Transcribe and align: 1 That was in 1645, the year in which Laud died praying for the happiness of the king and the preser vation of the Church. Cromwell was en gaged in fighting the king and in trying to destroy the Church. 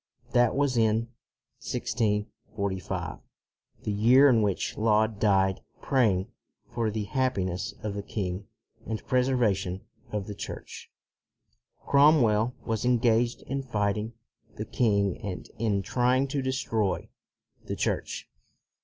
1 0.31 0.33
That 0.33 0.55
was 0.55 0.77
in 0.77 1.09
1645, 1.59 3.19
the 3.83 3.91
year 3.91 4.29
in 4.29 4.41
which 4.41 4.75
Laud 4.75 5.19
died 5.19 5.61
praying 5.79 6.27
for 6.67 6.89
the 6.89 7.03
happiness 7.03 7.75
of 7.83 7.93
the 7.93 8.01
king 8.01 8.47
and 8.87 8.97
the 8.97 9.03
preser 9.03 9.37
vation 9.37 9.81
of 10.11 10.25
the 10.25 10.33
Church. 10.33 10.89
Cromwell 11.85 12.55
was 12.65 12.83
en 12.83 12.97
gaged 12.97 13.43
in 13.43 13.61
fighting 13.61 14.13
the 14.55 14.65
king 14.65 15.19
and 15.21 15.47
in 15.59 15.83
trying 15.83 16.27
to 16.29 16.41
destroy 16.41 17.07
the 17.65 17.75
Church. 17.75 18.27